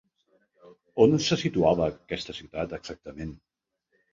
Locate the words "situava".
1.43-1.91